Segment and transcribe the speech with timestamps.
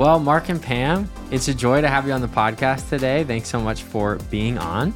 [0.00, 3.22] Well, Mark and Pam, it's a joy to have you on the podcast today.
[3.22, 4.92] Thanks so much for being on.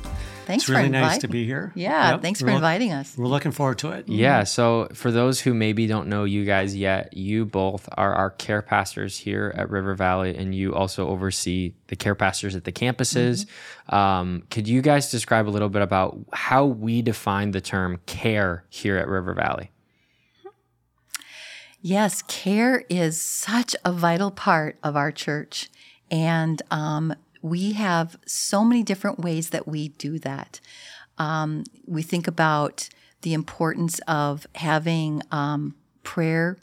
[0.46, 1.20] Thanks It's really for nice inviting.
[1.20, 1.72] to be here.
[1.74, 2.22] Yeah, Yep.
[2.22, 3.14] thanks for We're look- inviting us.
[3.14, 4.08] We're looking forward to it.
[4.08, 4.44] Yeah.
[4.44, 8.62] So, for those who maybe don't know you guys yet, you both are our care
[8.62, 13.44] pastors here at River Valley, and you also oversee the care pastors at the campuses.
[13.90, 18.64] Um, could you guys describe a little bit about how we define the term care
[18.70, 19.70] here at River Valley?
[21.86, 25.68] Yes, care is such a vital part of our church.
[26.10, 30.60] And um, we have so many different ways that we do that.
[31.18, 32.88] Um, we think about
[33.20, 36.56] the importance of having um, prayer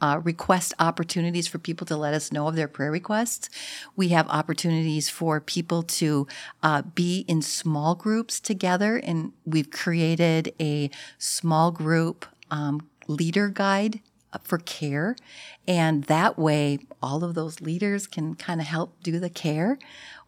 [0.00, 3.50] uh, request opportunities for people to let us know of their prayer requests.
[3.96, 6.28] We have opportunities for people to
[6.62, 14.00] uh, be in small groups together, and we've created a small group um, leader guide
[14.42, 15.16] for care.
[15.66, 19.78] And that way, all of those leaders can kind of help do the care.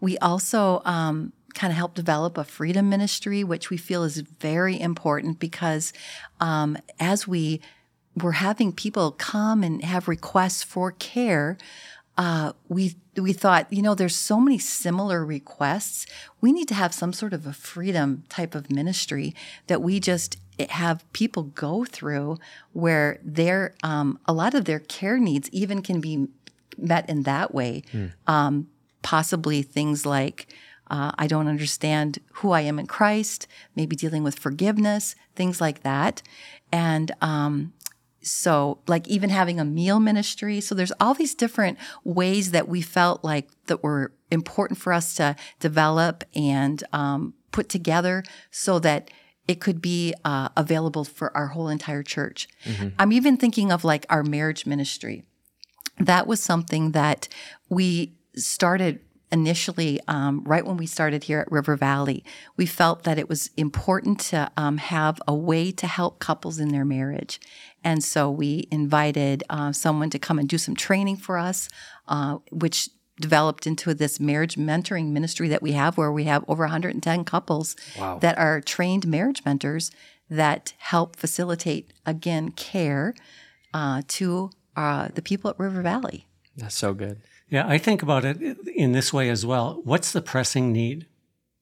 [0.00, 4.80] We also um, kind of help develop a freedom ministry, which we feel is very
[4.80, 5.92] important because
[6.40, 7.60] um, as we
[8.20, 11.56] were having people come and have requests for care,
[12.18, 16.06] uh, we we thought, you know, there's so many similar requests.
[16.40, 19.34] We need to have some sort of a freedom type of ministry
[19.66, 20.38] that we just
[20.70, 22.38] have people go through,
[22.72, 26.28] where their um, a lot of their care needs even can be
[26.76, 27.82] met in that way.
[28.26, 28.68] Um,
[29.02, 30.46] possibly things like.
[30.90, 35.82] Uh, I don't understand who I am in Christ, maybe dealing with forgiveness, things like
[35.84, 36.20] that.
[36.70, 37.72] And um,
[38.22, 40.60] so like even having a meal ministry.
[40.60, 45.14] So there's all these different ways that we felt like that were important for us
[45.14, 49.10] to develop and um, put together so that
[49.48, 52.48] it could be uh, available for our whole entire church.
[52.98, 55.24] I'm even thinking of like our marriage ministry.
[55.98, 57.28] That was something that
[57.68, 59.00] we started
[59.32, 62.22] initially um, right when we started here at river valley
[62.56, 66.68] we felt that it was important to um, have a way to help couples in
[66.68, 67.40] their marriage.
[67.84, 71.68] And so we invited uh, someone to come and do some training for us
[72.08, 76.64] uh, which developed into this marriage mentoring ministry that we have where we have over
[76.64, 77.76] 110 couples
[78.20, 79.90] that are trained marriage mentors
[80.30, 83.14] that help facilitate again care
[83.74, 86.26] uh, to uh, the people at river valley.
[86.56, 87.20] That's so good.
[87.52, 88.40] Yeah, I think about it
[88.74, 89.82] in this way as well.
[89.84, 91.04] What's the pressing need?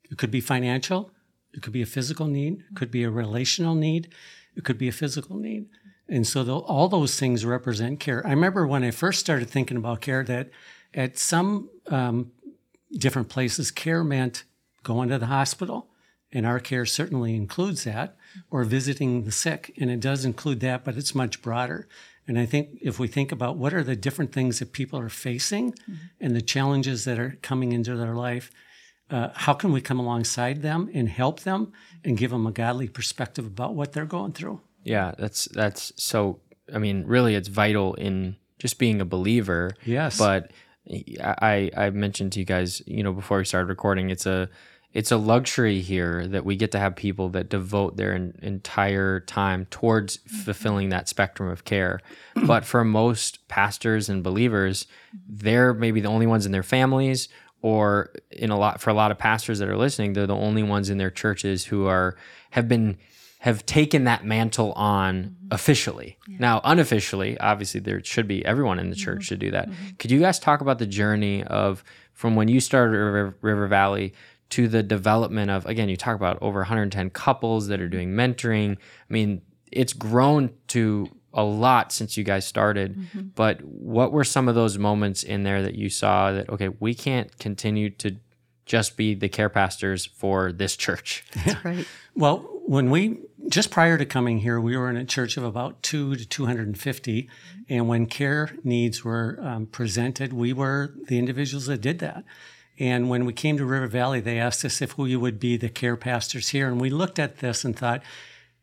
[0.09, 1.11] It could be financial,
[1.53, 4.09] it could be a physical need, it could be a relational need,
[4.55, 5.67] it could be a physical need.
[6.09, 8.25] And so tho- all those things represent care.
[8.25, 10.51] I remember when I first started thinking about care that
[10.95, 12.31] at some um,
[12.93, 14.45] different places, care meant
[14.85, 15.90] going to the hospital.
[16.33, 18.17] And our care certainly includes that,
[18.51, 19.75] or visiting the sick.
[19.79, 21.89] And it does include that, but it's much broader.
[22.29, 25.09] And I think if we think about what are the different things that people are
[25.09, 25.75] facing
[26.21, 28.53] and the challenges that are coming into their life,
[29.11, 31.73] uh, how can we come alongside them and help them
[32.05, 34.61] and give them a godly perspective about what they're going through?
[34.85, 36.41] Yeah, that's that's so.
[36.73, 39.73] I mean, really, it's vital in just being a believer.
[39.85, 40.17] Yes.
[40.17, 40.53] But
[41.21, 44.49] I I mentioned to you guys, you know, before we started recording, it's a
[44.93, 49.21] it's a luxury here that we get to have people that devote their en- entire
[49.21, 52.01] time towards fulfilling that spectrum of care.
[52.37, 52.47] Mm-hmm.
[52.47, 54.87] but for most pastors and believers,
[55.29, 57.29] they're maybe the only ones in their families
[57.63, 60.63] or in a lot for a lot of pastors that are listening, they're the only
[60.63, 62.17] ones in their churches who are
[62.51, 62.97] have been
[63.41, 65.49] have taken that mantle on mm-hmm.
[65.51, 66.19] officially.
[66.29, 69.05] Now, unofficially, obviously, there should be everyone in the mm-hmm.
[69.05, 69.69] church to do that.
[69.99, 74.13] Could you guys talk about the journey of from when you started River, River Valley
[74.51, 78.73] to the development of, again, you talk about over 110 couples that are doing mentoring.
[78.73, 82.99] I mean, it's grown to a lot since you guys started,
[83.35, 86.95] but what were some of those moments in there that you saw that, okay, we
[86.95, 88.17] can't continue to
[88.67, 91.25] just be the care pastors for this church?
[91.45, 95.37] that's right Well, when we just prior to coming here, we were in a church
[95.37, 97.29] of about two to 250.
[97.69, 102.25] And when care needs were um, presented, we were the individuals that did that.
[102.81, 105.69] And when we came to River Valley, they asked us if we would be the
[105.69, 106.67] care pastors here.
[106.67, 108.03] And we looked at this and thought,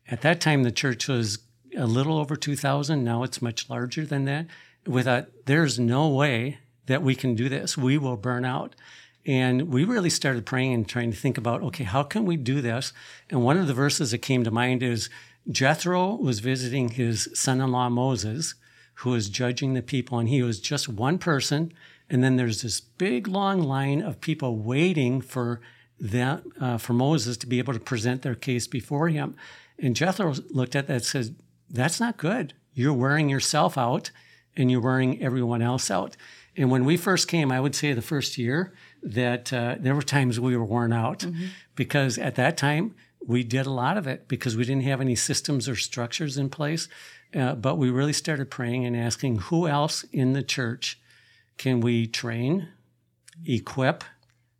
[0.08, 1.38] at that time, the church was
[1.76, 3.04] a little over 2,000.
[3.04, 4.46] Now it's much larger than that.
[4.84, 7.78] We thought, there's no way that we can do this.
[7.78, 8.74] We will burn out.
[9.24, 12.60] And we really started praying and trying to think about, okay, how can we do
[12.60, 12.92] this?
[13.30, 15.10] And one of the verses that came to mind is
[15.48, 18.54] Jethro was visiting his son in law Moses,
[18.94, 21.72] who was judging the people, and he was just one person.
[22.10, 25.60] And then there's this big long line of people waiting for
[26.00, 29.36] that, uh, for Moses to be able to present their case before him.
[29.78, 31.32] And Jethro looked at that and says,
[31.70, 32.54] That's not good.
[32.72, 34.10] You're wearing yourself out
[34.56, 36.16] and you're wearing everyone else out.
[36.56, 38.72] And when we first came, I would say the first year
[39.02, 41.24] that uh, there were times we were worn out
[41.76, 42.94] because at that time
[43.24, 46.50] we did a lot of it because we didn't have any systems or structures in
[46.50, 46.88] place.
[47.34, 50.98] Uh, but we really started praying and asking who else in the church
[51.58, 52.68] can we train,
[53.44, 54.04] equip,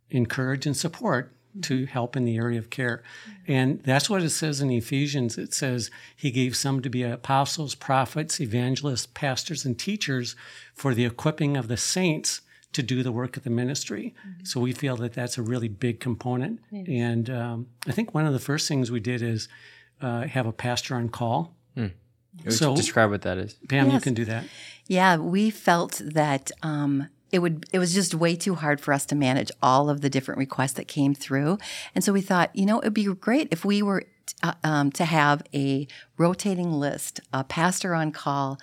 [0.09, 3.01] encourage, and support to help in the area of care.
[3.47, 5.37] And that's what it says in Ephesians.
[5.37, 10.35] It says he gave some to be apostles, prophets, evangelists, pastors, and teachers
[10.75, 12.41] for the equipping of the saints
[12.73, 14.13] to do the work of the ministry.
[14.43, 16.59] So we feel that that's a really big component.
[16.71, 19.49] And um, I think one of the first things we did is
[20.01, 21.55] uh, have a pastor on call.
[22.49, 23.55] So- describe what that is.
[23.67, 24.45] Pam, you can do that.
[24.87, 29.05] Yeah, we felt that um, it would it was just way too hard for us
[29.07, 31.57] to manage all of the different requests that came through,
[31.93, 34.03] and so we thought, you know, it'd be great if we were
[34.41, 35.87] uh, um, to have a
[36.17, 38.57] rotating list, a pastor on call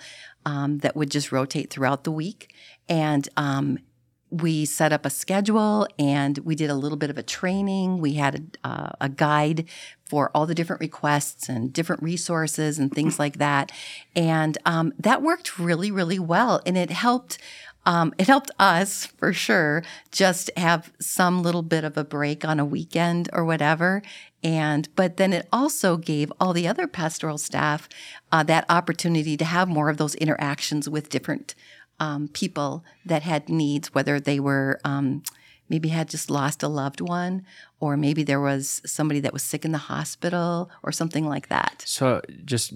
[0.45, 2.53] um, that would just rotate throughout the week,
[2.89, 3.79] and um,
[4.29, 7.99] we set up a schedule and we did a little bit of a training.
[7.99, 9.65] We had a, uh, a guide
[10.05, 13.71] for all the different requests and different resources and things like that.
[14.15, 16.61] And um, that worked really, really well.
[16.65, 17.37] And it helped.
[17.85, 19.81] Um, it helped us for sure
[20.11, 24.01] just have some little bit of a break on a weekend or whatever.
[24.43, 27.87] And but then it also gave all the other pastoral staff
[28.29, 31.55] uh, that opportunity to have more of those interactions with different
[31.99, 35.23] um, people that had needs, whether they were um,
[35.69, 37.45] maybe had just lost a loved one,
[37.79, 41.83] or maybe there was somebody that was sick in the hospital, or something like that.
[41.85, 42.73] So just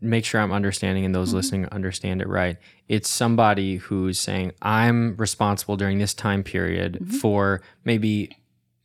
[0.00, 2.58] make sure I'm understanding and those listening understand it right.
[2.88, 8.36] It's somebody who's saying, I'm responsible during this time period for maybe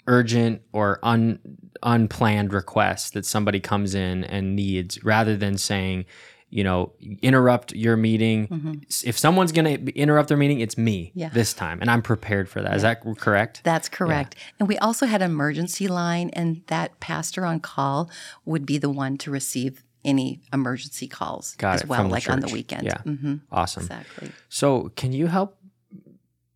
[0.08, 1.40] urgent or un,
[1.84, 6.06] unplanned requests that somebody comes in and needs rather than saying,
[6.52, 6.92] you know,
[7.22, 8.82] interrupt your meeting.
[8.90, 11.30] S- If someone's going to interrupt their meeting, it's me Yeah.
[11.30, 11.80] this time.
[11.82, 12.74] And I'm prepared for that.
[12.76, 13.62] Is that correct?
[13.64, 14.36] That's correct.
[14.60, 18.10] And we also had an emergency line, and that pastor on call
[18.46, 21.88] would be the one to receive any emergency calls Got as it.
[21.88, 22.84] well, like on the weekend.
[22.84, 23.02] Yeah.
[23.02, 23.84] hmm Awesome.
[23.84, 24.32] Exactly.
[24.48, 25.58] So, can you help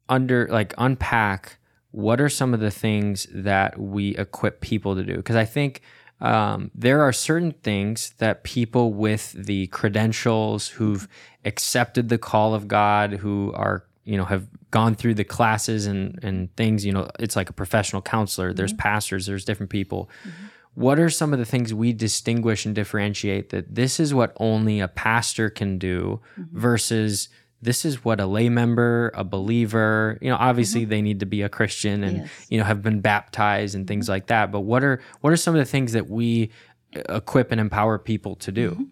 [0.10, 1.57] under like unpack
[1.92, 5.18] what are some of the things that we equip people to do?
[5.18, 5.81] Because I think
[6.24, 11.08] um, there are certain things that people with the credentials who've
[11.44, 16.18] accepted the call of God, who are you know have gone through the classes and
[16.24, 16.86] and things.
[16.86, 18.54] You know, it's like a professional counselor.
[18.54, 18.80] There's mm-hmm.
[18.80, 19.25] pastors.
[19.25, 20.10] There's different people.
[20.25, 20.46] Mm-hmm.
[20.75, 24.80] What are some of the things we distinguish and differentiate that this is what only
[24.80, 26.58] a pastor can do mm-hmm.
[26.58, 27.28] versus
[27.63, 31.42] this is what a lay member, a believer, you know, obviously they need to be
[31.42, 32.30] a Christian and Yes.
[32.50, 34.51] you know have been baptized and things like that.
[34.51, 36.51] But what are what are some of the things that we
[36.95, 38.88] uh, equip and empower people to do?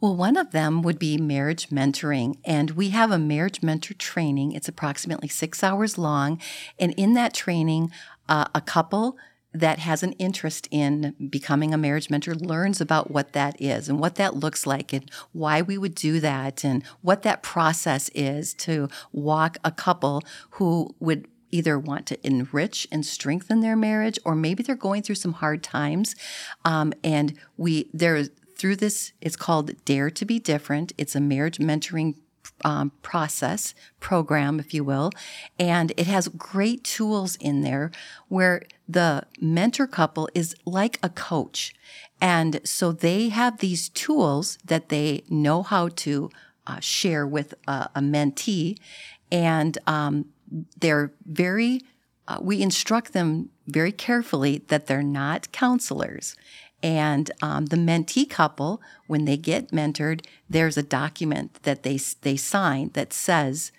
[0.00, 2.36] Well, one of them would be marriage mentoring.
[2.46, 4.52] And we have a marriage mentor training.
[4.52, 6.40] It's approximately six hours long.
[6.78, 7.90] And in that training,
[8.26, 9.18] uh, a couple
[9.52, 13.98] that has an interest in becoming a marriage mentor learns about what that is and
[13.98, 18.54] what that looks like and why we would do that and what that process is
[18.54, 24.34] to walk a couple who would either want to enrich and strengthen their marriage or
[24.34, 26.14] maybe they're going through some hard times.
[26.64, 28.24] Um, and we there
[28.56, 30.92] through this it's called dare to be different.
[30.98, 32.14] It's a marriage mentoring
[32.64, 35.10] um, process program if you will.
[35.58, 37.90] And it has great tools in there
[38.28, 41.74] where the mentor couple is like a coach.
[42.20, 46.30] And so they have these tools that they know how to
[46.66, 48.78] uh, share with a, mentee.
[49.32, 50.26] And um,
[50.78, 51.80] they're very
[52.28, 56.36] uh, we instruct them very carefully that they're not counselors
[56.82, 62.36] and um, the mentee couple when they get mentored there's a document that they they
[62.36, 63.72] sign that says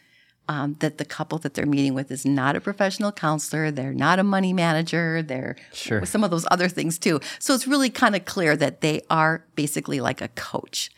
[0.47, 4.19] um, that the couple that they're meeting with is not a professional counselor they're not
[4.19, 6.05] a money manager they're Sure.
[6.05, 7.19] some of those other things too.
[7.39, 10.89] So it's really kind of clear that they are basically like a coach.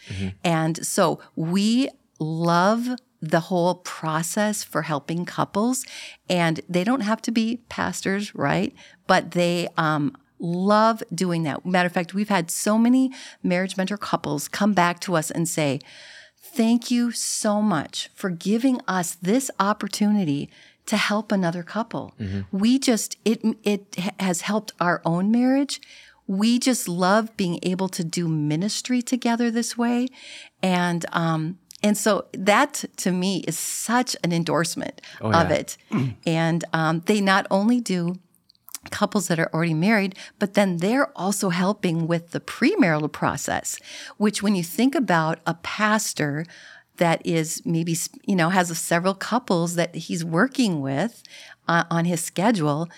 [0.44, 2.88] And so we love
[3.22, 5.86] the whole process for helping couples.
[6.30, 8.74] And they don't have to be pastors right?
[9.08, 11.66] But they um, love doing that.
[11.66, 13.12] Matter of fact we've had so many
[13.42, 15.80] marriage mentor couples come back to us and say
[16.38, 20.50] thank you so much for giving us this opportunity
[20.86, 22.14] to help another couple.
[22.52, 25.82] We just it it has helped our own marriage.
[26.28, 30.08] We just love being able to do ministry together this way.
[30.62, 35.56] And um and so that to me is such an endorsement of yeah.
[35.56, 35.78] it.
[36.26, 38.16] And um, they not only do
[38.92, 43.78] couples that are already married, but then they're also helping with the premarital process,
[44.18, 46.46] which when you think about a pastor
[46.98, 51.24] that is maybe you know has several couples that he's working with
[51.68, 52.90] uh, on his schedule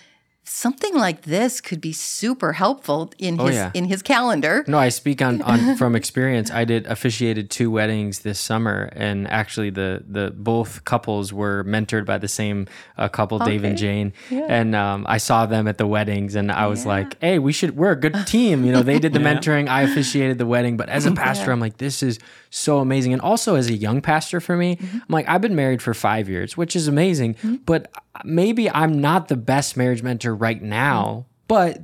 [0.47, 3.71] something like this could be super helpful in Oh, his yeah.
[3.73, 4.63] in his calendar.
[4.67, 6.51] No, I speak on, on from experience.
[6.51, 12.05] I did officiated two weddings this summer, and actually the the both couples were mentored
[12.05, 13.81] by the same uh, couple, Dave and Okay.
[13.81, 17.51] Jane, and um, I saw them at the weddings, and I was like, "Hey, we
[17.51, 17.75] should.
[17.75, 20.87] We're a good team." You know, they did the mentoring, I officiated the wedding, but
[20.89, 24.39] as a pastor, I'm like, "This is so amazing," and also as a young pastor
[24.39, 27.35] for me, I'm like, I've been married for five years, which is amazing,
[27.65, 27.91] but
[28.23, 31.29] maybe I'm not the best marriage mentor right now mm-hmm.
[31.47, 31.81] but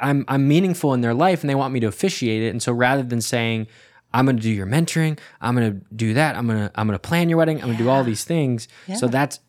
[0.00, 2.48] I'm I'm meaningful in their life and they want me to officiate it.
[2.48, 3.66] And so rather than saying
[4.14, 6.86] I'm going to do your mentoring, I'm going to do that, I'm going to I'm
[6.86, 8.68] going to plan your wedding, I'm going to do all these things.
[8.96, 9.40] So that's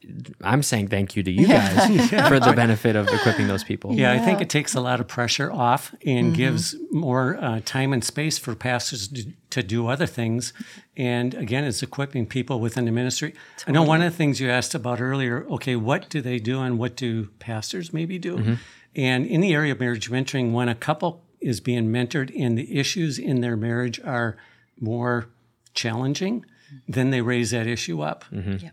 [0.42, 3.94] I'm saying thank you to you guys for the benefit of equipping those people.
[3.94, 7.94] Yeah, I think it takes a lot of pressure off and gives more uh, time
[7.94, 10.52] and space for pastors to, to do other things.
[10.98, 13.36] And again, it's equipping people within the ministry.
[13.68, 16.62] I know one of the things you asked about earlier okay, what do they do
[16.62, 18.58] and what do pastors maybe do?
[18.96, 22.80] And in the area of marriage mentoring, when a couple is being mentored and the
[22.80, 24.36] issues in their marriage are
[24.80, 25.28] more
[25.74, 26.46] challenging,
[26.88, 28.26] then they raise that issue up.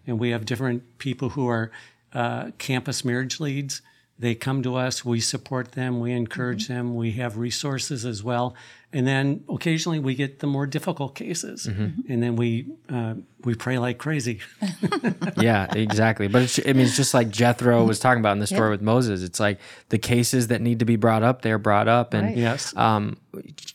[0.06, 1.70] And we have different people who are
[2.12, 3.82] uh, campus marriage leads.
[4.18, 8.54] They come to us, we support them, we encourage them, we have resources as well.
[8.92, 11.66] And then occasionally we get the more difficult cases.
[12.08, 14.40] And then we, uh, we pray like crazy.
[15.40, 16.28] yeah, exactly.
[16.28, 18.82] But it's, I mean, it's just like Jethro was talking about in the story with
[18.82, 19.22] Moses.
[19.22, 19.58] It's like
[19.88, 22.14] the cases that need to be brought up, they're brought up.
[22.14, 22.36] And Right.
[22.36, 22.76] Yes.
[22.76, 23.16] um,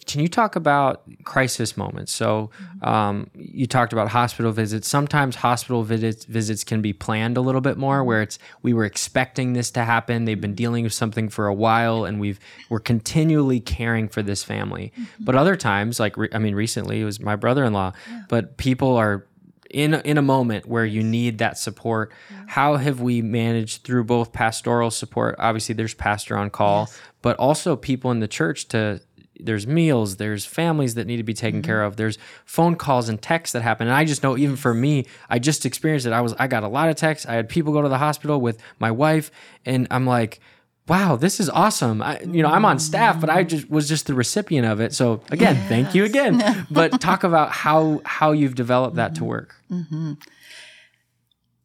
[0.05, 2.11] can you talk about crisis moments?
[2.11, 4.87] So um, you talked about hospital visits.
[4.87, 8.85] Sometimes hospital visits visits can be planned a little bit more, where it's we were
[8.85, 10.25] expecting this to happen.
[10.25, 14.43] They've been dealing with something for a while, and we've we're continually caring for this
[14.43, 14.93] family.
[15.19, 17.93] But other times, like re- I mean, recently it was my brother in law.
[18.29, 19.25] But people are
[19.71, 22.11] in in a moment where you need that support.
[22.47, 25.35] How have we managed through both pastoral support?
[25.39, 26.89] Obviously there's pastor on call
[27.21, 29.01] but also people in the church to
[29.39, 31.67] there's meals there's families that need to be taken mm-hmm.
[31.67, 33.87] care of there's phone calls and texts that happen.
[33.87, 36.13] And i just know even for me i just experienced it.
[36.13, 37.27] I was i got a lot of texts.
[37.27, 39.31] I had people go to the hospital with my wife
[39.65, 40.39] and i'm like
[40.87, 42.01] wow this is awesome.
[42.01, 44.93] I, you know i'm on staff but i just was just the recipient of it.
[44.93, 46.43] So again thank you again.
[46.71, 49.55] But talk about how how you've developed that to work.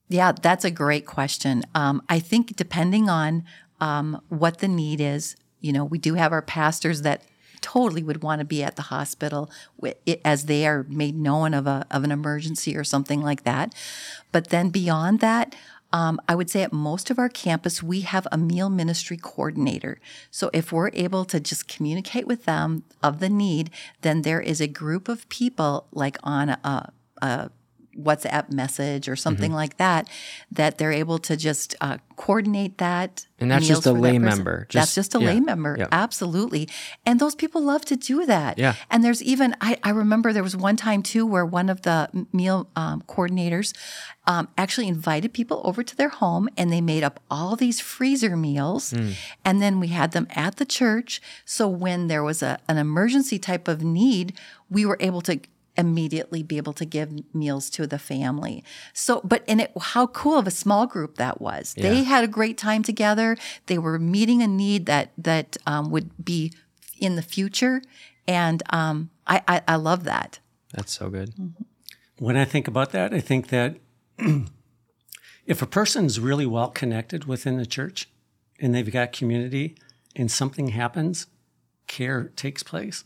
[0.08, 1.64] Yeah, that's a great question.
[1.74, 3.44] Um, I think depending on
[3.80, 7.22] um, what the need is, you know, we do have our pastors that
[7.62, 9.50] totally would want to be at the hospital
[10.24, 13.74] as they are made known of a of an emergency or something like that.
[14.32, 15.54] But then beyond that,
[15.92, 20.00] um, I would say at most of our campus we have a meal ministry coordinator.
[20.30, 23.70] So if we're able to just communicate with them of the need,
[24.00, 27.50] then there is a group of people like on a, a
[27.98, 29.56] WhatsApp message or something Mm-hmm.
[29.56, 30.08] like that,
[30.50, 33.26] that they're able to just uh, coordinate that.
[33.38, 34.66] And that's just a that lay member.
[34.70, 35.76] that's Just- just a yeah, lay member.
[35.78, 35.88] yeah.
[35.90, 36.68] Absolutely.
[37.04, 38.56] And those people love to do that.
[38.58, 38.74] Yeah.
[38.90, 42.08] And there's even, I, I remember there was one time too where one of the
[42.32, 43.74] meal um, coordinators
[44.28, 48.36] um, actually invited people over to their home and they made up all these freezer
[48.36, 48.92] meals.
[48.92, 49.10] Hmm.
[49.44, 51.20] And then we had them at the church.
[51.44, 54.34] So when there was a, an emergency type of need,
[54.70, 55.40] we were able to
[55.76, 58.62] immediately be able to give meals to the family.
[58.92, 61.74] So, but and it, how cool of a small group that was.
[61.74, 63.36] They had a great time together.
[63.66, 66.52] They were meeting a need that that um, would be
[67.00, 67.82] in the future,
[68.26, 70.38] and um, I, I I love that.
[70.72, 71.34] That's so good.
[72.18, 73.76] When I think about that, I think that
[75.46, 78.08] if a person's really well connected within the church
[78.60, 79.76] and they've got community
[80.14, 81.26] and something happens,
[81.86, 83.04] care takes place.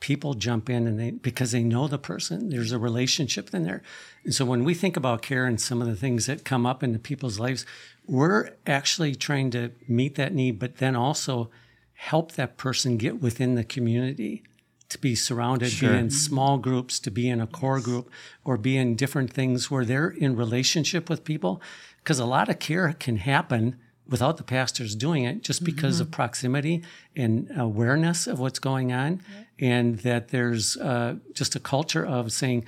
[0.00, 3.82] People jump in and they because they know the person, there's a relationship in there.
[4.24, 6.82] And so when we think about care and some of the things that come up
[6.82, 7.66] into people's lives,
[8.06, 11.50] we're actually trying to meet that need, but then also
[11.94, 14.44] help that person get within the community
[14.88, 18.10] to be surrounded, be in small groups, to be in a core group,
[18.44, 21.60] or be in different things where they're in relationship with people.
[21.98, 23.76] Because a lot of care can happen
[24.08, 26.82] without the pastors doing it just because of proximity
[27.14, 29.20] and awareness of what's going on.
[29.60, 32.64] And that there's uh, just a culture of saying,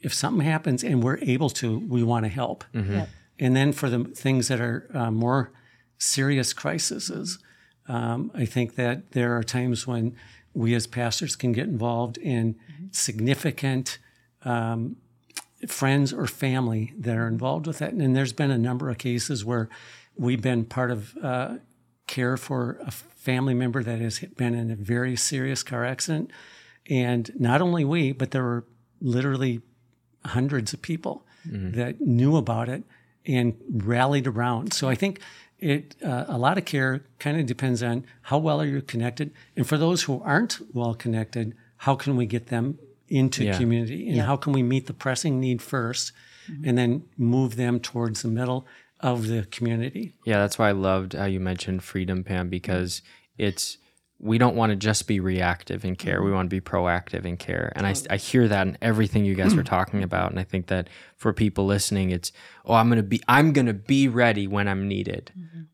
[0.00, 2.64] if something happens and we're able to, we want to help.
[3.38, 5.50] And then for the things that are uh, more
[5.98, 7.38] serious crises,
[7.88, 10.14] um, I think that there are times when
[10.52, 12.56] we as pastors can get involved in
[12.90, 13.98] significant
[14.44, 14.96] um,
[15.68, 17.92] friends or family that are involved with that.
[17.92, 19.68] And there's been a number of cases where
[20.16, 21.56] we've been part of uh,
[22.06, 26.30] care for a family member that has been in a very serious car accident.
[26.88, 28.64] And not only we, but there were
[29.00, 29.60] literally
[30.24, 32.82] hundreds of people that knew about it
[33.24, 34.72] and rallied around.
[34.72, 35.20] So I think
[35.60, 39.30] it uh, a lot of care kind of depends on how well are you connected,
[39.56, 43.56] and for those who aren't well connected, how can we get them into Yeah.
[43.56, 46.12] community, and how can we meet the pressing need 1st
[46.64, 48.66] and then move them towards the middle
[49.00, 50.14] of the community.
[50.24, 53.02] Yeah, that's why I loved how you mentioned freedom, Pam, because
[53.36, 53.78] it's
[54.18, 56.22] we don't want to just be reactive in care.
[56.22, 57.70] We want to be proactive in care.
[57.76, 60.30] And I, I hear that in everything you guys were talking about.
[60.30, 62.32] And I think that for people listening, it's,
[62.64, 65.32] oh, I'm going to be, I'm going to be ready when I'm needed.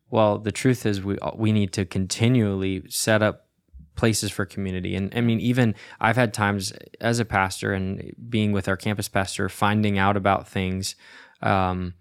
[0.09, 3.47] Well, the truth is we, we need to continually set up
[3.95, 4.95] places for community.
[4.95, 9.07] And I mean, even I've had times as a pastor and being with our campus
[9.07, 10.95] pastor, finding out about things,
[11.41, 11.93] um,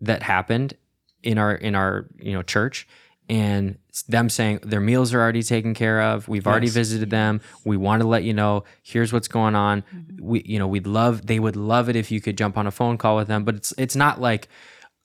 [0.00, 0.74] that happened
[1.22, 2.86] in our in our you know church
[3.28, 3.78] and
[4.08, 6.26] them saying their meals are already taken care of.
[6.28, 7.40] We've already visited them.
[7.64, 9.82] We want to let you know here's what's going on.
[9.82, 10.24] Mm-hmm.
[10.24, 12.70] We you know we'd love they would love it if you could jump on a
[12.70, 14.48] phone call with them but it's it's not like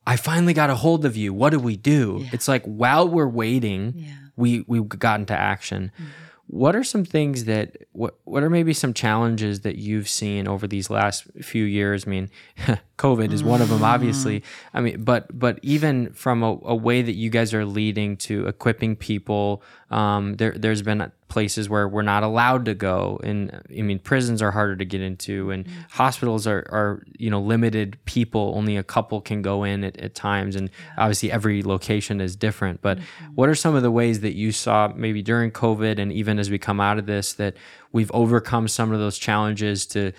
[0.07, 1.33] i finally got a hold of you.
[1.33, 2.25] What do we do?
[2.31, 4.15] It's like while we're waiting Yeah.
[4.35, 6.09] we we got into action mm-hmm.
[6.47, 10.67] What are some things that what what are maybe some challenges that you've seen over
[10.67, 12.05] these last few years?
[12.05, 12.29] I mean,
[12.97, 14.43] COVID is one of them, obviously.
[14.73, 18.47] I mean, but but even from a, a way that you guys are leading to
[18.47, 23.81] equipping people, um, there there's been places where we're not allowed to go, and I
[23.81, 25.79] mean, prisons are harder to get into, and mm-hmm.
[25.89, 28.53] hospitals are are you know limited people.
[28.55, 32.81] Only a couple can go in at, at times, and obviously every location is different.
[32.81, 33.25] But mm-hmm.
[33.35, 36.49] what are some of the ways that you saw maybe during COVID, and even as
[36.49, 37.55] we come out of this, that
[37.91, 40.13] we've overcome some of those challenges to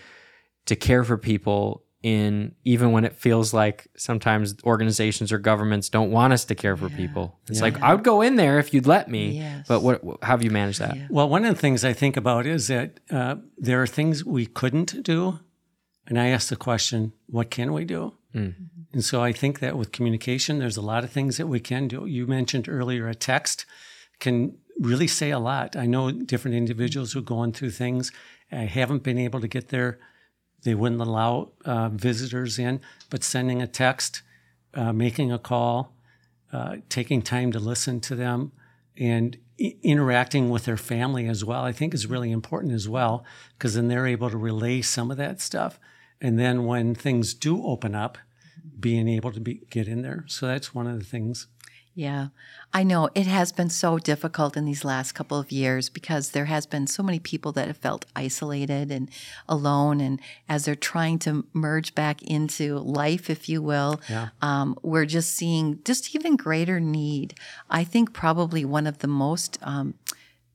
[0.67, 6.13] to care for people in even when it feels like sometimes organizations or governments don't
[6.13, 7.25] want us to care for people.
[7.51, 9.67] It's like I would go in there if you'd let me, Yes.
[9.67, 10.97] but what how have you managed that?
[11.11, 14.47] Well, one of the things I think about is that uh, there are things we
[14.47, 15.41] couldn't do.
[16.09, 18.13] And I ask the question, what can we do?
[18.33, 21.89] And so I think that with communication, there's a lot of things that we can
[21.89, 22.05] do.
[22.07, 23.67] You mentioned earlier a text
[24.21, 25.75] can really say a lot.
[25.75, 28.13] I know different individuals who are going through things.
[28.53, 29.99] I haven't been able to get there.
[30.67, 34.23] They wouldn't allow uh, visitors in, but sending a text,
[34.75, 35.95] uh, making a call,
[36.53, 38.51] uh, taking time to listen to them,
[38.99, 43.25] and I- interacting with their family as well, I think is really important as well,
[43.53, 45.79] because then they're able to relay some of that stuff.
[46.21, 48.19] And then when things do open up,
[48.81, 50.25] being able to be, get in there.
[50.27, 51.47] So that's one of the things.
[51.99, 52.29] Yeah,
[52.75, 56.45] I know it has been so difficult in these last couple of years because there
[56.45, 59.09] has been so many people that have felt isolated and
[59.49, 64.29] alone, and as they're trying to merge back into life, if you will, Yeah.
[64.43, 67.35] um, we're just seeing just even greater need.
[67.71, 69.95] I think probably one of the most um,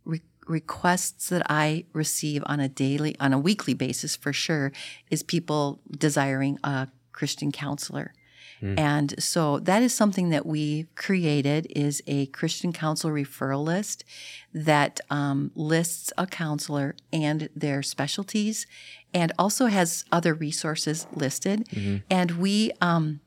[0.05, 4.71] re- requests that I receive on a daily, on a weekly basis for sure,
[5.09, 8.13] is people desiring a Christian counselor.
[8.77, 14.03] And so that is something that we created is a Christian counsel referral list
[14.53, 18.67] that um, lists a counselor and their specialties
[19.13, 21.67] and also has other resources listed.
[22.09, 23.19] And we um,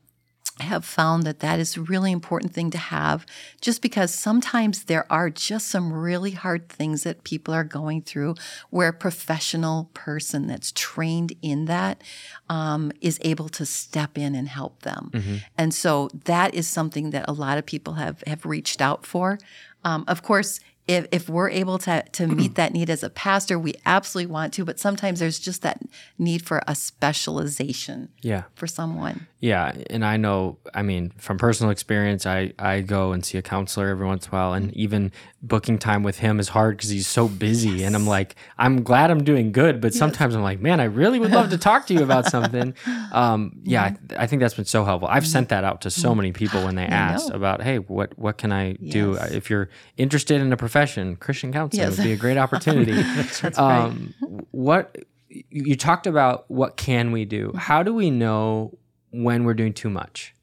[0.61, 3.25] have found that that is a really important thing to have
[3.59, 8.35] just because sometimes there are just some really hard things that people are going through
[8.69, 12.01] where a professional person that's trained in that
[12.49, 15.11] um, is able to step in and help them.
[15.57, 19.37] And so that is something that a lot of people have have reached out for.
[19.83, 23.57] Um, of course if, if we're able to, to meet that need as a pastor,
[23.57, 25.81] we absolutely want to, but sometimes there's just that
[26.17, 28.43] need for a specialization Yeah.
[28.55, 29.27] for someone.
[29.45, 33.43] Yeah, and I know, I mean, from personal experience, I I go and see a
[33.43, 34.79] counselor every once in a while, and mm-hmm.
[34.79, 35.11] even
[35.43, 37.83] booking time with him is hard because he's so busy.
[37.83, 41.19] And I'm like, I'm glad I'm doing good, but sometimes I'm like, man, I really
[41.19, 42.73] would love to talk to you about something.
[43.11, 45.09] Um, yeah, I, I think that's been so helpful.
[45.09, 45.31] I've mm-hmm.
[45.31, 46.17] sent that out to so mm-hmm.
[46.17, 47.35] many people when they ask know.
[47.35, 51.15] about, hey, what what can I do if you're interested in a profession?
[51.15, 51.97] Christian counseling Yes.
[51.97, 52.93] would be a great opportunity.
[53.41, 53.85] That's right.
[53.85, 54.13] um,
[54.51, 54.95] what
[55.29, 58.77] you you talked about what can we do how do we know
[59.11, 60.33] when we're doing too much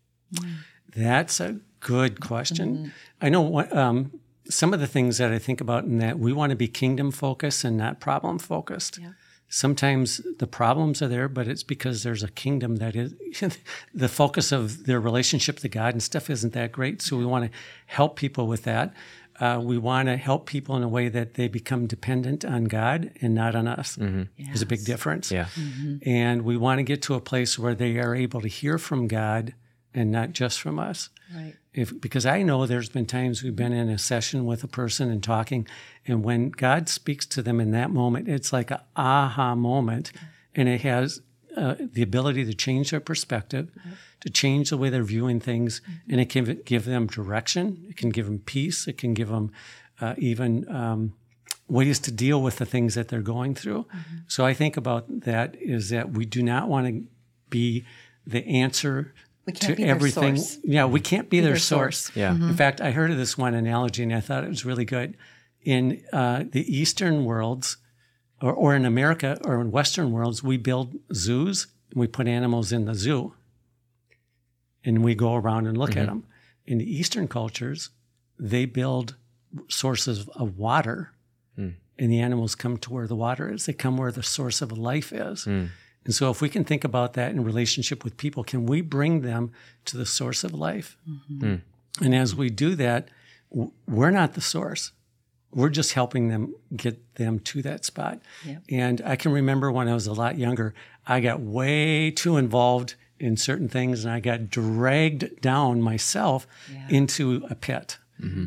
[0.95, 2.92] That's a good question.
[3.21, 4.12] I know what, um,
[4.49, 7.11] some of the things that I think about in that we want to be kingdom
[7.11, 8.99] focused and not problem focused.
[9.49, 13.12] Sometimes the problems are there, but it's because there's a kingdom that is
[13.95, 17.03] the focus of their relationship to God and stuff isn't that great.
[17.03, 18.95] So we want to help people with that.
[19.40, 23.11] Uh, we want to help people in a way that they become dependent on God
[23.21, 23.97] and not on us.
[23.97, 25.31] There's a big difference.
[25.31, 25.47] yeah
[26.05, 29.09] And we want to get to a place where they are able to hear from
[29.09, 29.55] God
[29.95, 31.11] and not just from us.
[31.35, 31.55] Right.
[31.75, 35.11] If, because I know there's been times we've been in a session with a person
[35.11, 35.66] and talking,
[36.07, 40.12] and when God speaks to them in that moment, it's like a aha moment,
[40.55, 41.23] and it has
[41.57, 43.71] uh, the ability to change their perspective,
[44.21, 47.85] to change the way they're viewing things, and it can give them direction.
[47.88, 48.87] It can give them peace.
[48.88, 49.51] It can give them
[50.01, 51.15] uh, even um,
[51.69, 53.87] ways to deal with the things that they're going through.
[54.27, 57.05] So I think about that is that we do not want to
[57.51, 57.85] be
[58.27, 59.15] the answer
[59.47, 60.37] We can't to be their everything.
[60.37, 60.59] source.
[60.65, 61.99] Yeah, we can't be, their, their source.
[61.99, 62.17] source.
[62.17, 62.35] Yeah.
[62.35, 65.17] In fact, I heard of this one analogy and I thought it was really good.
[65.65, 67.77] In uh, the Eastern worlds,
[68.42, 72.72] or, or in America or in Western worlds, we build zoos and we put animals
[72.72, 73.33] in the zoo
[74.85, 75.98] and we go around and look Mm-hmm.
[76.00, 76.24] at them.
[76.66, 77.90] In the Eastern cultures,
[78.38, 79.16] they build
[79.68, 81.12] sources of water
[81.59, 81.74] Mm.
[81.98, 83.66] and the animals come to where the water is.
[83.66, 85.44] They come where the source of life is.
[85.44, 85.68] Mm.
[86.07, 89.20] And so, if we can think about that in relationship with people, can we bring
[89.20, 89.52] them
[89.85, 90.96] to the source of life?
[91.31, 91.61] Mm.
[92.00, 93.09] And as we do that,
[93.87, 94.92] we're not the source.
[95.55, 98.21] We're just helping them get them to that spot.
[98.47, 98.62] Yep.
[98.71, 100.75] And I can remember when I was a lot younger,
[101.07, 106.88] I got way too involved in certain things and I got dragged down myself Yeah.
[106.88, 107.99] into a pit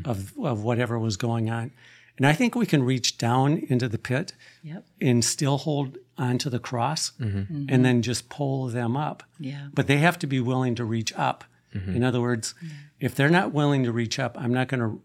[0.06, 1.72] of, of whatever was going on.
[2.18, 4.86] And I think we can reach down into the pit Yep.
[5.02, 7.66] and still hold onto the cross Mm-hmm.
[7.70, 9.24] and then just pull them up.
[9.40, 9.68] Yeah.
[9.74, 11.44] But they have to be willing to reach up.
[11.74, 11.96] Mm-hmm.
[11.98, 12.56] In other words,
[13.02, 15.02] if they're not willing to reach up, I'm not going to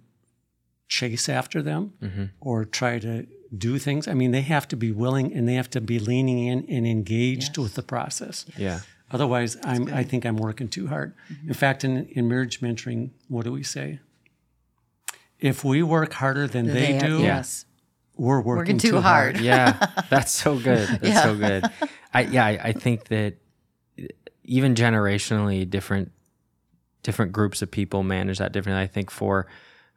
[0.91, 2.25] chase after them Mm-hmm.
[2.41, 3.27] or try to
[3.57, 4.07] do things.
[4.09, 6.87] I mean, they have to be willing and they have to be leaning in and
[6.87, 8.45] engaged with the process.
[8.59, 8.81] Yeah.
[9.11, 11.15] Otherwise, I'm, I think I'm working too hard.
[11.33, 11.49] Mm-hmm.
[11.49, 13.99] In fact, in, in marriage mentoring, what do we say?
[15.41, 17.65] If we work harder than they, have- do, Yes.
[18.17, 19.41] we're working, Working too hard.
[19.41, 21.23] yeah that's so good that's Yeah.
[21.23, 21.65] so good
[22.13, 23.37] i yeah I, I think that
[24.45, 26.13] even generationally different
[27.03, 29.47] different groups of people manage that differently i think for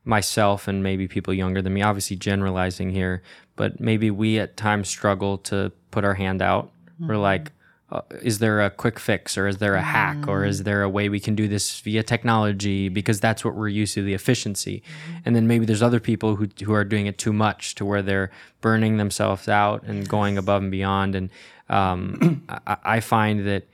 [0.06, 3.22] myself and maybe people younger than me obviously generalizing here
[3.56, 6.72] but maybe we at times struggle to put our hand out.
[7.00, 7.52] We're like
[7.92, 10.90] uh, is there a quick fix or is there a hack or is there a
[10.90, 12.90] way we can do this via technology?
[12.90, 14.82] Because that's what we're used to the efficiency.
[15.26, 18.02] And then maybe there's other people who, who are doing it too much to where
[18.02, 21.14] they're burning themselves out and going above and beyond.
[21.14, 21.30] And
[21.70, 23.68] um, I, I find that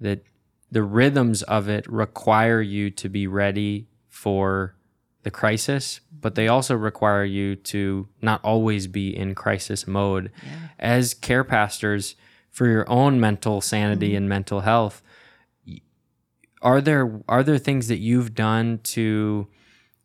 [0.00, 0.22] that
[0.70, 4.73] the rhythms of it require you to be ready for
[5.24, 10.30] the crisis, but they also require you to not always be in crisis mode.
[10.78, 12.16] As care pastors,
[12.54, 14.18] for your own mental sanity mm-hmm.
[14.18, 15.02] and mental health,
[16.62, 19.48] are there are there things that you've done to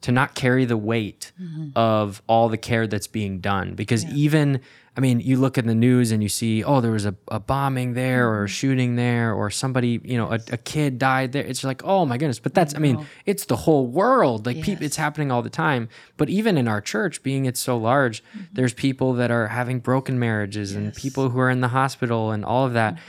[0.01, 1.69] to not carry the weight mm-hmm.
[1.75, 3.75] of all the care that's being done?
[3.75, 4.61] Because even
[4.99, 7.39] I mean, you look at the news and you see, oh, there was a, a
[7.39, 8.51] bombing there or a mm-hmm.
[8.51, 11.45] shooting there or somebody, you know, a, a kid died there.
[11.45, 12.39] It's like, oh my goodness.
[12.39, 14.45] But that's, I mean, it's the whole world.
[14.45, 15.87] Like, peop it's happening all the time.
[16.17, 18.41] But even in our church, being it's so large, mm-hmm.
[18.51, 22.43] there's people that are having broken marriages and people who are in the hospital and
[22.43, 22.99] all of that.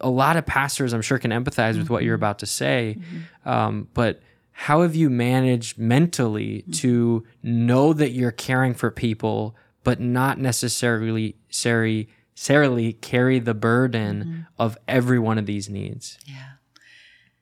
[0.00, 2.98] A lot of pastors, I'm sure, can empathize with what you're about to say.
[3.44, 4.20] Um, but
[4.52, 11.36] how have you managed mentally to know that you're caring for people, but not necessarily
[11.48, 16.18] necessarily carry the burden of every one of these needs?
[16.26, 16.52] Yeah.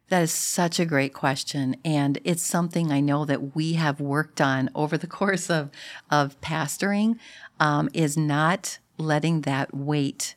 [0.08, 1.76] That is such a great question.
[1.84, 5.70] And it's something I know that we have worked on over the course of,
[6.10, 7.16] of pastoring
[7.60, 10.34] um, is not letting that weight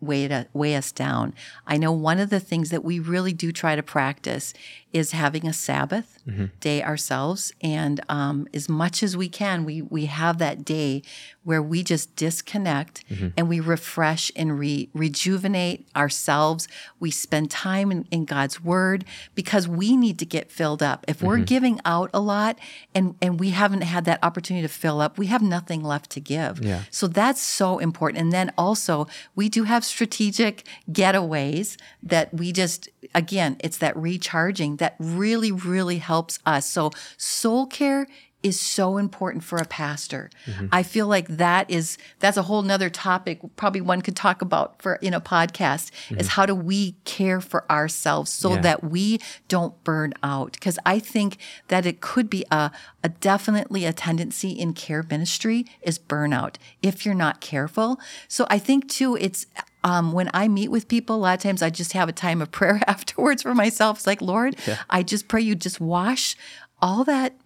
[0.00, 1.34] weigh, to, weigh us down.
[1.66, 4.54] I know one of the things that we really do try to practice
[4.92, 6.46] is having a Sabbath mm-hmm.
[6.60, 7.52] day ourselves.
[7.60, 11.02] And um, as much as we can, we, we have that day
[11.42, 13.28] where we just disconnect mm-hmm.
[13.36, 16.66] and we refresh and re- rejuvenate ourselves.
[16.98, 21.04] We spend time in, in God's word because we need to get filled up.
[21.06, 21.44] If we're mm-hmm.
[21.44, 22.58] giving out a lot
[22.94, 26.20] and, and we haven't had that opportunity to fill up, we have nothing left to
[26.20, 26.64] give.
[26.64, 26.82] Yeah.
[26.90, 28.22] So that's so important.
[28.22, 34.76] And then also, we do have strategic getaways that we just, again, it's that recharging
[34.76, 36.68] that really, really helps us.
[36.68, 38.06] So, soul care
[38.42, 40.30] is so important for a pastor.
[40.44, 40.66] Mm-hmm.
[40.70, 44.80] I feel like that is that's a whole nother topic probably one could talk about
[44.80, 46.26] for in a podcast is mm-hmm.
[46.28, 48.60] how do we care for ourselves so Yeah.
[48.60, 49.18] that we
[49.48, 52.70] don't burn out because I think that it could be a,
[53.02, 57.98] a definitely a tendency in care ministry is burnout if you're not careful.
[58.28, 59.46] So I think too it's
[59.86, 62.42] um, when I meet with people, a lot of times I just have a time
[62.42, 63.98] of prayer afterwards for myself.
[63.98, 64.56] It's like, Lord,
[64.90, 66.36] I just pray you just wash
[66.82, 67.36] all that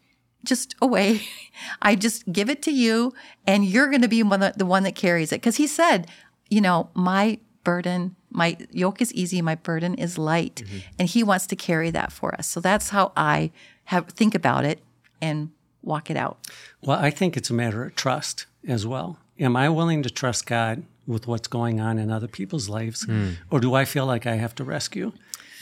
[0.42, 1.20] just away.
[1.83, 3.12] I just give it to you,
[3.46, 5.37] and you're going to be one the one that carries it.
[5.37, 6.07] Because He said,
[6.48, 10.62] you know, my burden, my yoke is easy, my burden is light,
[10.98, 12.46] and He wants to carry that for us.
[12.46, 13.50] So that's how I
[13.85, 14.83] have think about it
[15.20, 15.50] and
[15.83, 16.38] walk it out.
[16.81, 19.18] Well, I think it's a matter of trust as well.
[19.38, 23.05] Am I willing to trust God with what's going on in other people's lives?
[23.05, 23.33] Hmm.
[23.51, 25.12] Or do I feel like I have to rescue?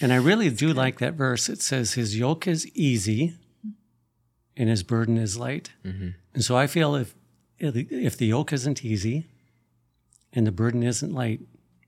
[0.01, 1.49] And I really do like that verse.
[1.49, 3.35] It says, His yoke is easy
[4.57, 5.73] and his burden is light.
[5.85, 6.11] Mm-hmm.
[6.35, 7.15] And so I feel if,
[7.59, 9.27] if the yoke isn't easy
[10.33, 11.41] and the burden isn't light,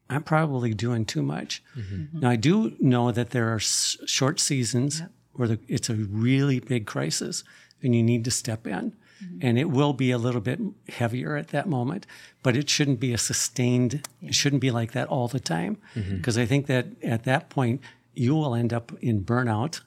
[0.09, 1.63] I'm probably doing too much.
[1.77, 1.95] Mm-hmm.
[1.95, 2.21] Mm-hmm.
[2.21, 6.59] Now, I do know that there are s- short seasons where the, it's a really
[6.59, 7.45] big crisis
[7.83, 8.97] and you need to step in.
[9.23, 9.39] Mm-hmm.
[9.43, 12.07] And it will be a little bit heavier at that moment,
[12.43, 15.79] but it shouldn't be a sustained, it shouldn't be like that all the time.
[15.95, 16.17] Mm-hmm.
[16.17, 17.81] Because I think that at that point,
[18.15, 19.81] you will end up in burnout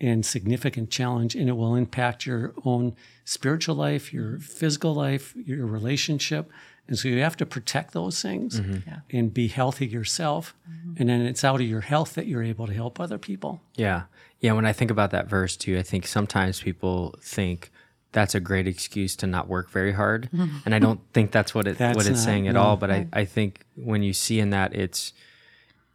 [0.00, 5.66] and significant challenge, and it will impact your own spiritual life, your physical life, your
[5.66, 6.50] relationship.
[6.86, 8.90] And so you have to protect those things mm-hmm.
[9.10, 10.54] and be healthy yourself.
[10.98, 13.62] And then it's out of your health that you're able to help other people.
[13.74, 14.02] Yeah.
[14.40, 14.52] Yeah.
[14.52, 17.72] When I think about that verse too, I think sometimes people think
[18.14, 20.30] that's a great excuse to not work very hard.
[20.64, 22.62] And I don't think that's what it That's what it's not- saying at no.
[22.62, 22.76] all.
[22.76, 25.12] But I, I think when you see in that it's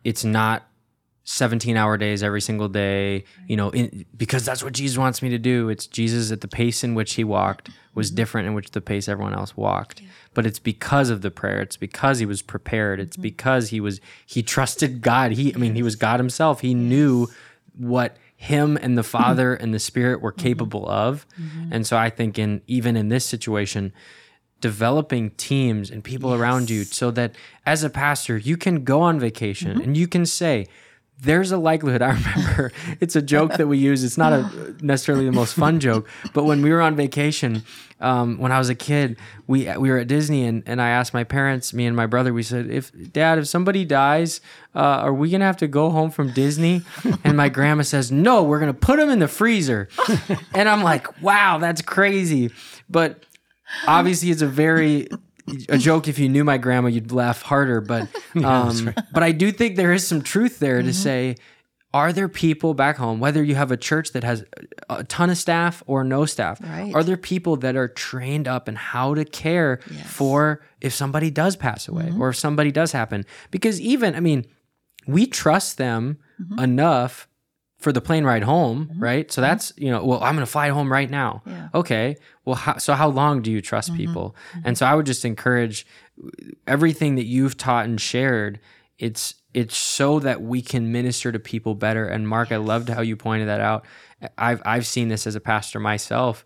[0.03, 0.67] it's not
[1.23, 5.29] 17 hour days every single day, you know, in, because that's what Jesus wants me
[5.29, 5.69] to do.
[5.69, 8.15] It's Jesus at the pace in which he walked was mm-hmm.
[8.15, 10.01] different in which the pace everyone else walked.
[10.34, 11.62] But it's because of the prayer.
[11.62, 12.99] It's because he was prepared.
[12.99, 13.21] It's mm-hmm.
[13.21, 15.32] because he was he trusted God.
[15.32, 16.62] He I mean, he was God himself.
[16.62, 17.27] He knew
[17.77, 20.47] what him and the Father and the Spirit were mm-hmm.
[20.47, 21.28] capable of.
[21.39, 21.73] Mm-hmm.
[21.73, 23.93] And so I think in even in this situation,
[24.62, 29.19] developing teams and people around you so that as a pastor you can go on
[29.19, 29.82] vacation mm-hmm.
[29.82, 30.67] and you can say
[31.21, 34.03] there's a likelihood i remember it's a joke that we use.
[34.03, 37.63] It's not a necessarily the most fun joke but when we were on vacation
[37.99, 41.13] um, when i was a kid we we were at disney and, and i asked
[41.13, 44.39] my parents me and my brother we said if dad if somebody dies
[44.75, 46.84] uh, are we gonna have to go home from disney?
[47.23, 49.89] And my grandma says no we're gonna put them in the freezer.
[50.53, 52.51] And i'm like wow that's crazy.
[52.89, 53.25] But
[53.88, 55.08] obviously it's a very
[55.69, 58.07] a joke if you knew my grandma you'd laugh harder but
[58.43, 60.91] um, but i do think there is some truth there to mm-hmm.
[60.91, 61.35] say
[61.93, 64.43] are there people back home whether you have a church that has
[64.89, 66.93] a ton of staff or no staff Right.
[66.93, 71.55] are there people that are trained up in how to care for if somebody does
[71.55, 72.21] pass away mm-hmm.
[72.21, 73.25] or if somebody does happen?
[73.51, 74.45] Because even i mean
[75.07, 76.59] we trust them mm-hmm.
[76.59, 77.28] enough
[77.79, 79.01] for the plane ride home, mm-hmm.
[79.01, 79.31] right?
[79.31, 79.49] So mm-hmm.
[79.49, 81.41] that's, you know, well, I'm going to fly home right now.
[81.45, 81.69] Yeah.
[81.73, 82.17] Okay.
[82.45, 83.97] Well, how, so how long do you trust mm-hmm.
[83.97, 84.35] people?
[84.63, 85.87] And so I would just encourage
[86.67, 88.59] everything that you've taught and shared.
[88.97, 92.05] It's it's so that we can minister to people better.
[92.05, 93.85] And Mark, I loved how you pointed that out.
[94.37, 96.45] I've I've seen this as a pastor myself.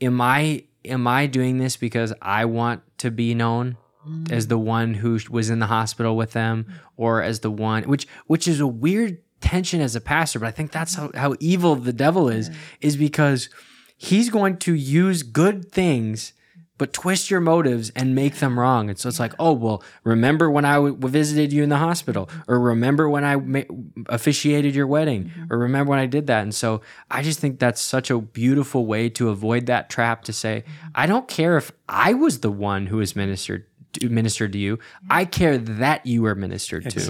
[0.00, 3.76] Am I am I doing this because I want to be known?
[4.30, 4.50] as mm.
[4.50, 6.74] the one who was in the hospital with them mm.
[6.96, 10.50] or as the one which which is a weird tension as a pastor but i
[10.50, 11.16] think that's mm-hmm.
[11.16, 13.48] how, how evil the devil is is because
[13.96, 16.32] he's going to use good things
[16.78, 18.88] but twist your motives and make them wrong.
[18.88, 22.26] And so it's like oh well remember when i w- visited you in the hospital
[22.26, 22.52] mm-hmm.
[22.52, 23.60] or remember when i ma-
[24.08, 25.52] officiated your wedding mm-hmm.
[25.52, 26.42] or remember when i did that.
[26.42, 30.32] And so i just think that's such a beautiful way to avoid that trap to
[30.32, 33.66] say i don't care if i was the one who was ministered
[34.02, 34.78] ministered to you
[35.10, 37.00] i care that you were ministered to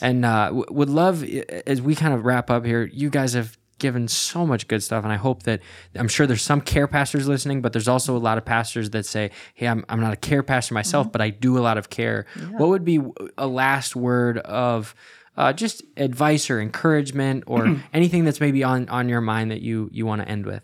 [0.00, 1.24] and uh, w- would love
[1.66, 2.84] as we kind of wrap up here.
[2.92, 5.60] You guys have given so much good stuff, and I hope that
[5.94, 9.06] I'm sure there's some care pastors listening, but there's also a lot of pastors that
[9.06, 11.90] say, "Hey, I'm I'm not a care pastor myself, but I do a lot of
[11.90, 12.26] care."
[12.58, 13.00] What would be
[13.38, 14.94] a last word of
[15.36, 19.88] uh, just advice or encouragement or anything that's maybe on on your mind that you
[19.92, 20.62] you want to end with?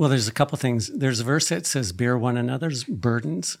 [0.00, 0.86] Well, there's a couple things.
[0.86, 3.58] There's a verse that says, "Bear one another's burdens,"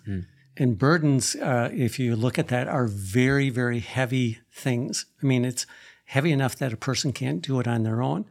[0.56, 5.04] and burdens, uh, if you look at that, are very, very heavy things.
[5.22, 5.66] I mean, it's
[6.06, 8.24] heavy enough that a person can't do it on their own.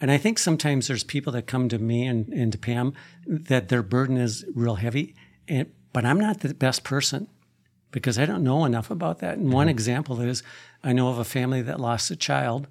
[0.00, 2.94] And I think sometimes there's people that come to me and, and to Pam
[3.28, 5.14] that their burden is real heavy,
[5.46, 7.28] and but I'm not the best person
[7.92, 9.38] because I don't know enough about that.
[9.38, 10.42] And one example is
[10.82, 12.66] I know of a family that lost a child.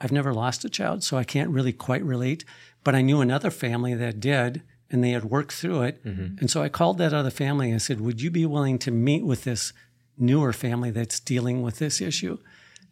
[0.00, 2.46] I've never lost a child, so I can't really quite relate.
[2.84, 6.04] But I knew another family that did, and they had worked through it.
[6.04, 6.38] Mm-hmm.
[6.38, 8.90] And so I called that other family and I said, Would you be willing to
[8.90, 9.72] meet with this
[10.18, 12.38] newer family that's dealing with this issue?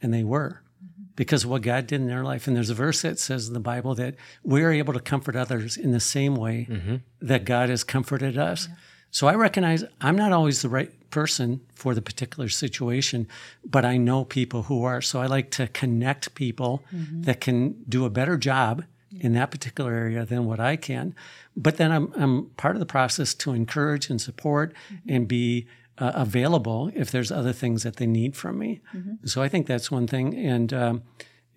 [0.00, 1.04] And they were mm-hmm.
[1.16, 2.46] because what God did in their life.
[2.46, 5.76] And there's a verse that says in the Bible that we're able to comfort others
[5.76, 6.96] in the same way mm-hmm.
[7.20, 8.68] that God has comforted us.
[9.10, 13.26] So I recognize I'm not always the right person for the particular situation,
[13.64, 15.00] but I know people who are.
[15.00, 16.84] So I like to connect people
[17.22, 21.14] that can do a better job in that particular area than what I can.
[21.56, 24.74] But then I'm, I'm part of the process to encourage and support
[25.08, 25.66] and be
[25.96, 28.80] uh, available if there's other things that they need from me.
[29.24, 30.36] So I think that's one thing.
[30.36, 31.02] And um,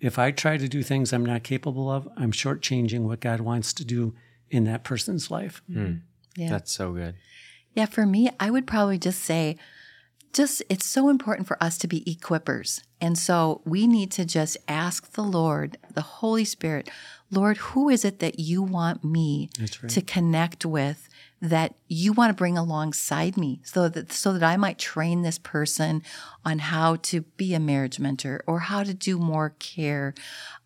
[0.00, 3.72] if I try to do things I'm not capable of, I'm shortchanging what God wants
[3.74, 4.14] to do
[4.50, 5.62] in that person's life.
[6.36, 6.48] Yeah.
[6.48, 7.14] That's so good.
[7.74, 9.56] Yeah, for me, I would probably just say,
[10.32, 12.82] just it's so important for us to be equippers.
[13.00, 16.88] And so we need to just ask the Lord, the Holy Spirit,
[17.32, 19.88] Lord, who is it that you want me right.
[19.88, 21.08] to connect with
[21.40, 25.38] that you want to bring alongside me so that so that I might train this
[25.38, 26.02] person
[26.44, 30.14] on how to be a marriage mentor or how to do more care.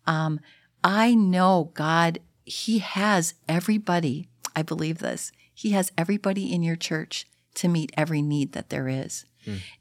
[0.05, 0.39] Um,
[0.83, 4.27] I know God, He has everybody.
[4.55, 5.31] I believe this.
[5.53, 7.25] He has everybody in your church
[7.55, 9.25] to meet every need that there is.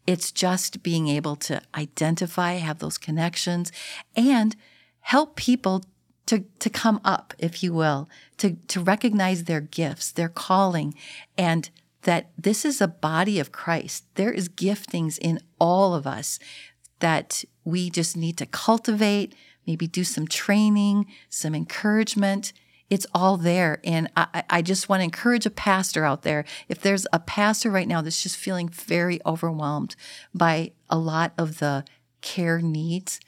[0.07, 3.73] It's just being able to identify, have those connections,
[4.15, 4.55] and
[5.01, 5.85] help people
[6.27, 8.09] to, to come up, if you will,
[8.39, 10.95] to, to recognize their gifts, their calling,
[11.39, 11.71] and
[12.03, 14.05] that this is a body of Christ.
[14.15, 16.39] There is giftings in all of us
[17.01, 19.35] that we just need to cultivate,
[19.67, 22.53] maybe do some training, some encouragement.
[22.89, 23.81] It's all there.
[23.83, 26.45] And I, I just want to encourage a pastor out there.
[26.69, 29.97] If there's a pastor right now that's just feeling very overwhelmed
[30.33, 31.85] by a lot of the
[32.21, 33.21] care needs,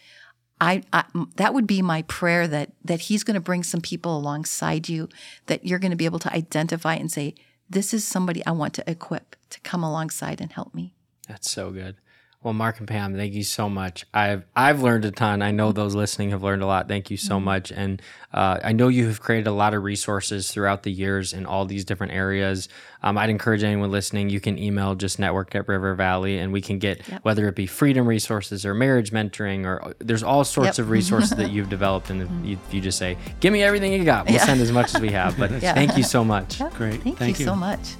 [0.61, 1.05] I, I,
[1.37, 5.09] that would be my prayer that that he's going to bring some people alongside you
[5.47, 7.35] that you're going to be able to identify and say
[7.71, 10.95] this is somebody I want to equip to come alongside and help me.
[11.29, 11.97] That's so good.
[12.41, 14.07] Well, Mark and Pam, thank you so much.
[14.15, 15.43] I've I've learned a ton.
[15.43, 16.87] I know those listening have learned a lot.
[16.87, 17.73] Thank you so much.
[17.73, 18.01] And
[18.33, 21.65] uh, I know you have created a lot of resources throughout the years in all
[21.65, 22.69] these different areas.
[23.03, 26.61] Um, I'd encourage anyone listening, you can email just network at River Valley, and we
[26.61, 30.85] can get whether it be freedom resources or marriage mentoring or there's all sorts Yep.
[30.85, 32.09] of resources that you've developed.
[32.09, 34.29] And you, you just say, "Give me everything you got.
[34.31, 35.75] We'll send as much as we have." But Yeah.
[35.75, 36.61] thank you so much.
[36.75, 37.03] Great.
[37.03, 37.51] Thank, Thank you you.
[37.51, 37.97] so much.